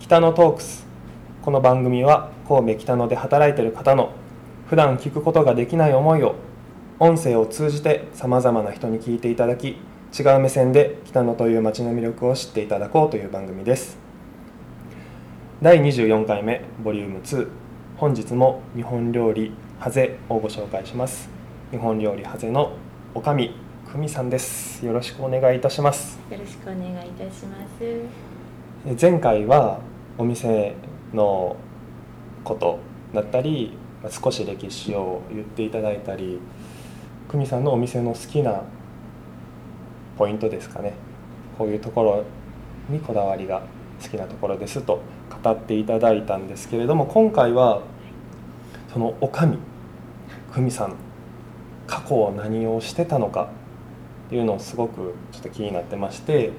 [0.00, 0.86] 北野トークス。
[1.42, 4.12] この番組は神戸北野で働いている方の
[4.66, 6.36] 普段聞くことができない思いを
[6.98, 9.76] 音声を通じてさまざまな人に聞いていただき
[10.18, 13.98] 違う目線で北野という街の魅力を知っていただこうという番組です。
[15.60, 17.48] 第24回目ボリューム2
[17.98, 21.28] 本日も日本料理ハゼをご紹介します。
[21.70, 22.72] 日本料理ハゼの
[23.14, 23.54] おかみ
[23.92, 24.84] 久美さんです。
[24.84, 26.18] よろしくお願いいたします。
[26.30, 28.30] よろしくお願いいたします。
[28.98, 29.89] 前回は
[30.20, 30.74] お店
[31.14, 31.56] の
[32.44, 32.78] こと
[33.14, 33.72] だったり
[34.10, 36.38] 少し歴史を言っていただいたり
[37.30, 38.64] 久美さんのお店の好きな
[40.18, 40.92] ポイントですかね。
[41.56, 42.24] こういうところ
[42.90, 43.62] にこだわりが
[44.02, 45.00] 好きなところですと
[45.42, 47.80] 語っていただいたんですけれども今回は
[48.92, 49.56] そのおかみ
[50.52, 50.96] 久美さん
[51.86, 53.48] 過去は何をしてたのか
[54.26, 56.52] っていうのをすごくちょっと気になってまして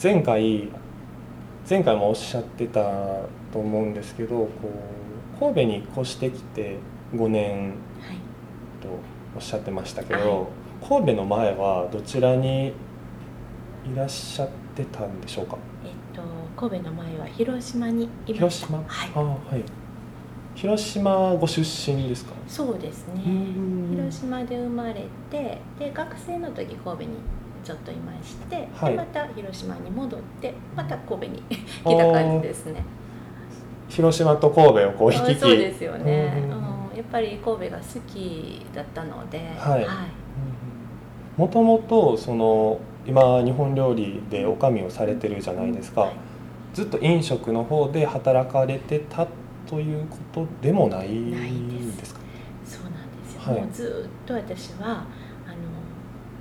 [0.00, 0.68] 前回
[1.68, 2.80] 前回もおっしゃってた
[3.52, 4.50] と思うんですけどこ
[5.36, 6.76] う神戸に越してきて
[7.14, 8.16] 5年はい。
[8.80, 8.88] と
[9.34, 10.48] おっしゃってましたけはど
[10.86, 12.72] 神戸の前はどちらにい
[13.96, 15.56] らっしゃってたんでしょうか？
[15.84, 16.22] えっと
[16.56, 18.08] 神戸の前は広島に。
[18.26, 18.78] 広島？
[18.86, 19.20] はいあ。
[19.20, 19.64] はい
[20.54, 22.32] 広島ご出身ですか？
[22.48, 23.22] そうですね。
[23.26, 27.08] うん広島で生まれて、で学生の時神戸に
[27.66, 28.92] ちょっといまして、はい。
[28.92, 32.84] でまた広島に戻って、また神戸に 来た感じですね。
[33.88, 36.32] 広島と神戸をこう行きそうですよね。
[36.36, 36.52] ううんん、
[36.96, 39.86] やっぱり神戸が好きだったので、はい。
[41.36, 46.10] もともとその今日本料理でおかみをされてるじゃないですか、はい
[46.76, 49.26] ずっと飲食の方で働かれてた
[49.66, 52.20] ということでもないないですですか
[52.66, 53.34] そうなんです。
[53.34, 53.40] よ。
[53.40, 53.62] はい。
[53.62, 55.06] もうずっと私はあの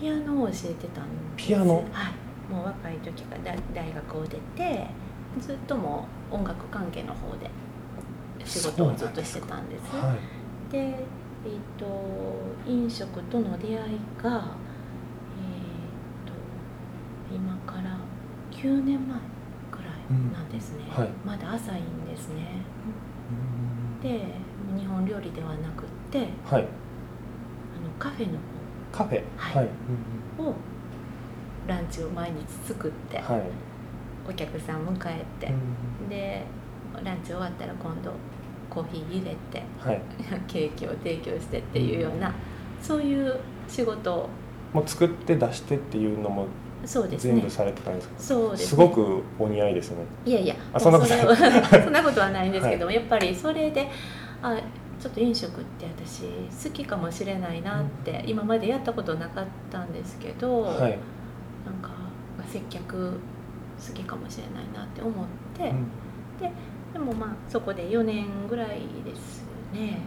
[0.00, 1.48] ピアノを教えてたんです。
[1.48, 1.84] ピアノ？
[1.92, 2.52] はい。
[2.52, 4.86] もう若い時から大大学を出て
[5.38, 7.50] ずっともう音楽関係の方で
[8.44, 9.94] 仕事をずっとしてたんです。
[9.94, 10.98] はいで、えっ、
[11.78, 11.86] と
[12.66, 13.76] 飲食との出会い
[14.22, 14.36] がえっ、
[16.26, 16.32] と
[17.34, 17.98] 今から
[18.50, 19.18] 9年前
[19.70, 20.84] くらいなんですね。
[20.88, 22.62] うんはいまだ浅いんですね。
[23.30, 24.24] うんで
[24.78, 26.68] 日本料理ではなくってはいあの
[27.98, 28.38] カフェの
[28.92, 29.22] カフェ。
[29.36, 29.68] はい。
[30.38, 30.54] を
[31.66, 33.42] ランチを毎日作って、はい。
[34.28, 35.52] お客さん迎えて、
[36.08, 36.42] で
[37.04, 38.12] ランチ終わったら今度
[38.70, 40.00] コーヒー入れてはい。
[40.46, 42.32] ケーキを提供してっていうような、
[42.82, 43.38] そういう
[43.68, 44.28] 仕事を。
[44.72, 46.46] もう作って出してっていうのも
[46.84, 47.34] そうですね。
[47.34, 48.14] 全部されてたんですか？
[48.18, 48.66] そうですね。
[48.66, 49.96] すごくお似合いですね。
[50.26, 50.54] いやいや。
[50.72, 51.34] あそんなことは
[51.82, 53.88] そんなことはないんですけども、 やっぱりそれで
[54.42, 54.56] あ
[55.00, 56.22] ちょっと飲食って私
[56.66, 60.98] 好きかもしれないなって、今までやったことなかったんですけど、はい。
[61.64, 61.90] なんか
[62.50, 63.12] 接客
[63.86, 65.26] 好きかもしれないなって思っ
[65.56, 65.86] て、うん。
[66.92, 69.98] でもまあそこで4年ぐらいですね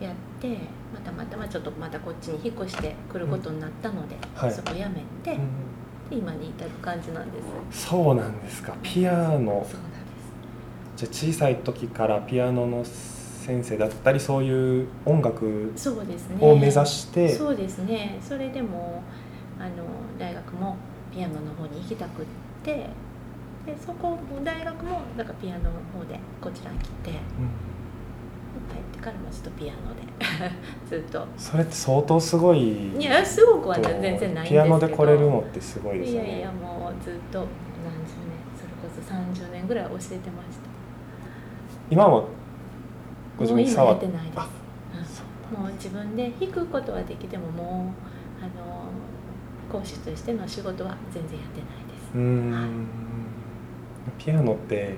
[0.00, 0.56] やって
[0.94, 4.52] またまたまちょっとまたこっちに引っ越してくることになったので、はい。
[4.52, 5.38] そこ辞めて、うん。
[6.08, 7.38] で今に至る感じなんで
[7.70, 7.86] す。
[7.88, 8.74] そうなんですか。
[8.82, 9.28] ピアノ。
[9.28, 9.70] そうなんです。
[10.96, 12.84] じゃあ小さい時からピアノの
[13.50, 16.36] 先生だったりそういう音楽そうですね。
[16.40, 18.18] を目指して、そうですね。
[18.22, 19.02] それでも
[19.58, 19.68] あの
[20.18, 20.76] 大学も
[21.12, 22.24] ピアノの方に行きたくっ
[22.62, 22.86] て
[23.66, 27.18] でそこ大学もだからピアノの方でこちらに来て帰っ
[28.92, 30.02] てからもちょっとピアノで
[31.02, 31.26] ずっと。
[31.36, 34.62] それって相当すごいいやすごくはね全然ないんですけど。
[34.62, 36.28] ピアノで来れるのってすごいですよね。
[36.28, 37.46] いやいやもうずっと何
[38.06, 40.70] 十年それこそ30年ぐらい教えてました。
[41.90, 42.28] 今も
[43.40, 44.30] ご自もう今分で触ってないで
[45.06, 45.22] す
[45.58, 47.92] もう自分で弾くことはできてもも
[48.40, 48.84] うあの
[49.70, 52.10] 講師としての仕事は全然やってないです。
[52.14, 52.86] うーん。
[54.18, 54.94] ピアノって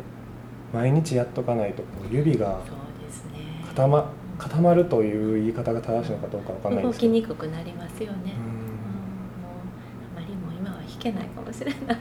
[0.73, 2.77] 毎日やっとかないと指がそう
[3.07, 3.65] ですね。
[3.69, 7.13] 固ま固まるという言い方が正しいのかどうかわかんないですけど。
[7.13, 8.45] 動きにくくなりますよね、ううん。
[8.47, 8.75] ん、もう
[10.19, 11.99] あまりもう今は弾けないかもしれない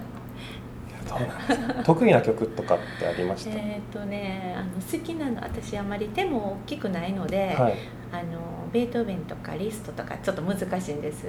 [1.83, 7.73] 得意な曲とかってありました、えっとねあの好きなの私あまり手も大きくないので、はい。
[8.11, 11.25] あのベートーベンとかリストとかちょっと難しいんです。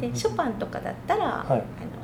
[0.00, 1.46] でショパンとかだったら、はい。
[1.52, 1.62] あの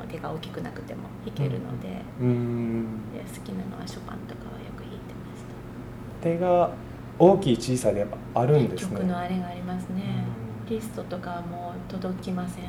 [0.09, 6.23] 手が大きくなくても弾けるので,、うーんで好きなのはショパンとかはよく弾いてました。
[6.23, 6.71] 手が
[7.19, 10.25] 大きい小さいでやっぱあるんですね曲のあれがありますね。
[10.67, 10.75] うん。
[10.75, 12.65] リストとかはもう届きません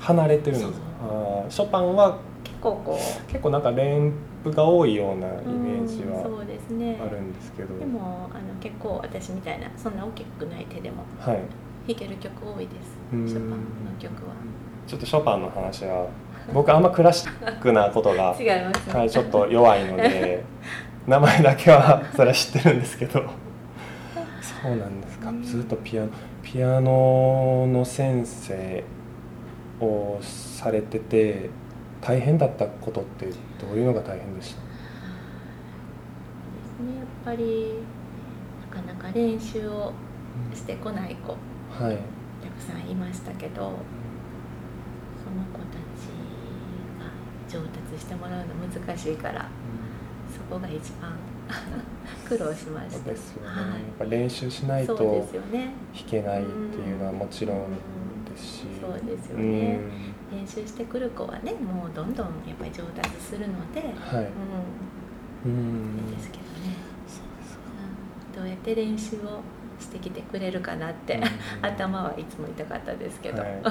[0.00, 4.12] 離れてるんですあーショパンは結構こ結構なんか連
[4.42, 11.38] 符が多いようなイうメージはあるんですけど、でもあの結構私みたいなそんな大きくない手でもはい。
[11.86, 13.28] 弾ける曲多いですうん。
[13.28, 13.58] ショパンの
[13.98, 14.34] 曲は。
[14.86, 16.08] ちょっとショパンの話は
[16.52, 20.44] 僕あんまクラシックなことが、 違いますね、はい、ちょっと弱いので
[21.06, 23.22] 名前だけはそれは知ってるんですけど。
[24.62, 25.32] そうなんですか。
[25.42, 26.08] ずっとピアノ
[26.42, 28.84] ピアノの先生
[29.80, 31.50] をされてて
[32.00, 33.32] 大変だったことってど
[33.72, 34.60] ういうのが大変でした？
[34.60, 34.66] で
[36.64, 36.98] すね。
[36.98, 37.74] やっぱり
[38.70, 39.92] なかなか練習を
[40.54, 41.36] してこない子は
[41.92, 41.98] い。
[42.42, 46.10] たくさんいましたけどその子たち
[47.00, 47.08] が
[47.48, 49.48] 上達してもらうの難しいから
[50.30, 51.16] そこが一番
[52.28, 53.58] 苦労しましそうたですよね、はい。
[53.58, 55.26] やっぱ練習しないと弾
[56.06, 57.66] けないっていうのはもちろん
[58.34, 59.80] ですしそうですようねん。
[60.32, 63.86] 練習してくる子はねもうどんどんやっぱり上達するので、は
[64.20, 64.28] い、う、
[65.46, 65.96] うん。
[65.96, 66.48] んいいですけどね、
[67.06, 67.60] そうですか
[68.36, 68.40] う。
[68.40, 69.40] んどうやって練習を
[69.78, 71.24] してきてくれるかなって、うん。
[71.66, 73.62] 頭はいつも痛かったですけど、はい。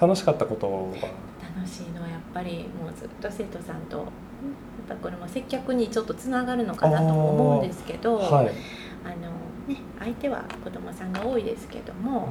[0.00, 0.80] 楽しかったことは？
[1.56, 4.06] 楽しいのはやっぱりもうずっと生徒さんとやっ
[4.88, 8.26] ぱりこれも接客にちょっとつながるのかなとも思うんですけど、はい、
[9.04, 9.14] あの
[9.66, 12.30] ね、相手は子どもさんが多いですけども、あのうん、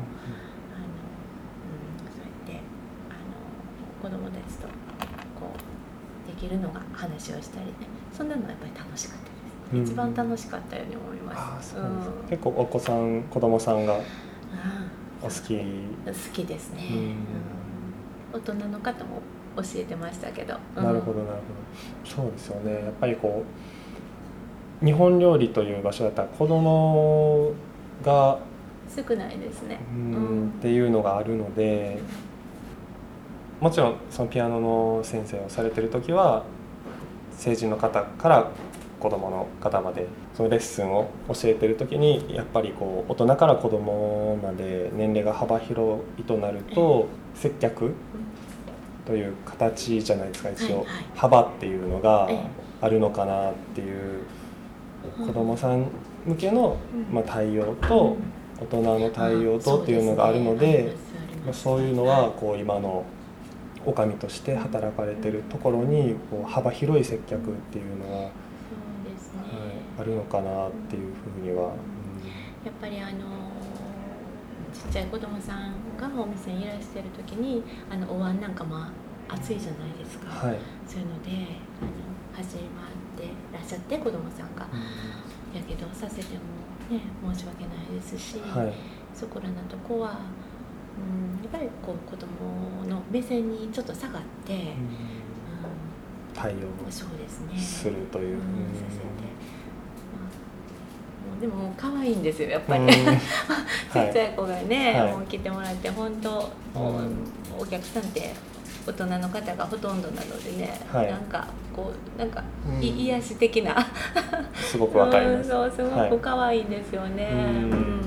[2.09, 2.61] そうやって
[3.09, 7.73] あの子どもたちとこうできるのが話をしたりね
[8.13, 9.31] そんなのはやっぱり楽しかったで
[9.71, 9.83] す、うん。
[9.83, 11.75] 一番楽しかったように思います。
[12.29, 13.99] 結構お子さん子供さんがあ
[15.21, 15.63] お好き、好
[16.33, 16.97] きですね、うん。
[16.97, 17.15] うん。
[18.33, 19.21] 大人の方も
[19.57, 20.83] 教えてましたけど、うん。
[20.83, 21.37] なるほどなる
[22.05, 22.23] ほど。
[22.23, 22.73] そうですよね。
[22.85, 23.74] やっぱりこう
[24.85, 27.51] 日本料理という場所だったら子供
[28.03, 28.37] が
[28.95, 29.79] 少ないですね。
[29.91, 31.97] ううんんっていうのがあるので
[33.59, 36.43] もちろんそのピアノの先生をされてる時は
[37.31, 38.51] 成人の方から
[38.99, 47.91] 子供の方までそのレッスンを教えてる時にやっぱりこう大人から子供まで年齢が幅広いとなると接客
[49.05, 50.85] という形じゃないですか一応、
[51.15, 52.65] 幅っていうのがええ。
[52.81, 54.23] あるのかなっていう
[55.19, 55.27] うん。
[55.27, 55.85] 子供さん
[56.25, 57.13] 向けの、うん。
[57.13, 58.17] まあ、対応と
[58.59, 60.95] 大人の対応とっていうのがあるので。
[61.45, 63.05] まあ、そういうのはこう今の
[63.85, 68.31] 女将として働かれてるところにこう幅広い接客っていうのは、はい、
[69.99, 71.69] あるのかなっていうふうには、や
[72.71, 73.11] っぱりあの
[74.73, 78.87] ちっちゃい子供さんがお店にいらしてる時にあのお椀なんかも
[79.29, 81.31] 熱いじゃないですか、うんはい、そういうので
[81.81, 84.67] あの始まってらっしゃって子供さんが。
[85.55, 86.41] やけどさせても
[86.89, 87.01] ね
[87.33, 88.73] 申し訳ないですし、はい、
[89.13, 90.19] そこらのとこは、
[90.97, 91.01] う
[91.39, 92.27] ん、やっぱりこう子供
[92.87, 94.69] の目線にちょっと下がって、うん。
[96.33, 96.55] 対応
[96.89, 97.57] そうですね。
[97.57, 99.05] するという、うんさせて、
[101.39, 102.89] でも可愛いんですよやっぱり、うん。
[102.89, 103.03] ち っ
[103.89, 105.13] はい、ちゃい子がね、はい。
[105.13, 106.29] もう来てもらって本当、
[106.73, 107.03] もう
[107.59, 108.33] お客さんって
[108.85, 111.07] 大人の方がほとんどなのでね、はい。
[111.07, 112.83] なんかこうなんか、うん。
[112.83, 113.75] い癒し的な。
[114.55, 115.51] すごくわかります。
[115.51, 116.09] うんそうすごはい。
[116.09, 117.39] く可愛いんですよね、うん。
[117.39, 118.01] うん。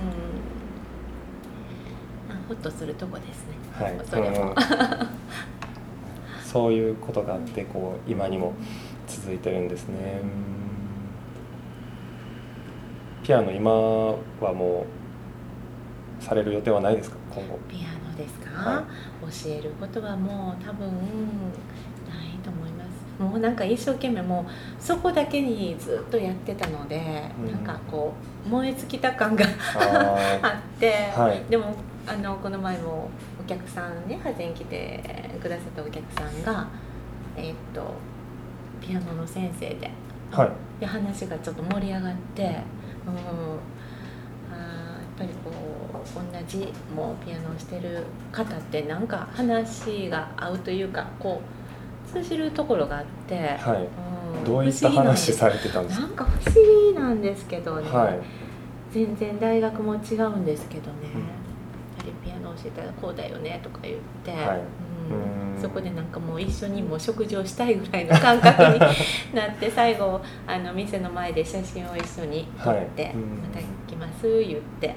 [2.31, 4.55] あほっとするとこですね、はい、それも、うん
[6.45, 8.55] そういうことがあってこう今にも
[9.07, 10.21] 続いてるんですね。
[10.23, 10.31] うん。
[13.23, 14.98] ピアノ今はもう
[16.29, 17.17] される予定はないですか？
[17.35, 17.59] 今後。
[17.69, 18.85] ピアノですか、は
[19.23, 20.95] 教えることはもう多分な
[22.25, 23.23] いと思います。
[23.23, 27.53] もうなんか一生懸命もうそこだけにずっとやってたので、うん。
[27.53, 28.13] なんかこ
[28.47, 29.44] う燃え尽きた感が
[29.77, 31.43] あ あって、はい。
[31.51, 31.75] でも
[32.06, 33.08] あのこの前も
[33.41, 35.03] お客さんね初に来て
[35.43, 36.67] くださったお客さんが
[37.37, 37.82] えーっと
[38.81, 40.51] ピアノの先生でーはい。
[40.81, 42.61] で話がちょっと盛り上がって、うん、あーやっ
[45.19, 45.53] ぱりこう
[46.15, 51.41] 同じもうピアノをしてる方ってなんか話が合うというかこ
[52.10, 53.82] う通じるところがあって、はい。
[53.82, 53.88] うん
[54.44, 56.24] どういった話されてたんですなんか？
[56.24, 57.96] 不思議なんですけどね、か。
[57.98, 58.19] はい。
[58.93, 62.24] 全然大学も違うんですけどね、うん。
[62.24, 64.60] ピアノ教えたらこうだよねとか言って、はい。
[65.10, 65.55] うん。
[65.55, 65.60] うん。
[65.62, 68.79] そこでなんかもう一緒にもう食事をしたいぐらいの感覚に
[69.34, 73.60] なって最後あの店の前で写真を一緒に撮って、また
[73.91, 74.94] 来ます言って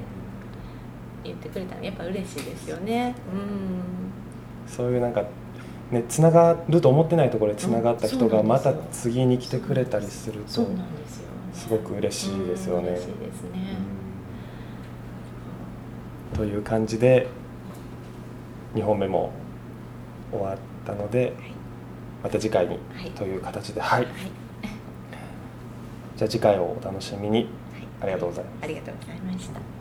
[1.23, 3.15] 言ってくれたのやっぱ嬉しいですよね。
[3.33, 4.71] うん。
[4.71, 5.23] そういうなんか
[5.91, 10.67] ねつながると思ってないところでつながった人がうんまた次に来てくれたりすると
[11.53, 12.97] すごく嬉しいですよね。
[16.33, 17.27] という感じで
[18.73, 19.31] 2本目も
[20.31, 21.33] 終わったので
[22.23, 23.11] また次回にはい。
[23.11, 24.05] という形ではい。
[24.05, 24.11] はい。
[26.15, 27.39] じゃあ次回をお楽しみに。
[27.39, 27.47] はい。
[28.01, 28.63] ありがとうございます。
[28.63, 29.80] ありがとうございました。